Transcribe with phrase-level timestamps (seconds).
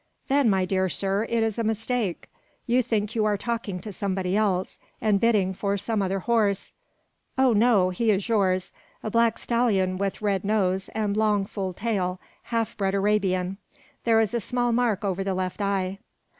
[0.29, 2.27] "Then, my dear sir, it is a mistake.
[2.65, 6.73] You think you are talking to somebody else, and bidding for some other horse."
[7.37, 7.91] "Oh, no!
[7.91, 8.71] He is yours.
[9.03, 13.57] A black stallion with red nose and long full tail, half bred Arabian.
[14.03, 15.99] There is a small mark over the left eye."